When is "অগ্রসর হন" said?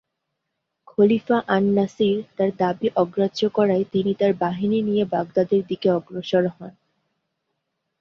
5.91-6.73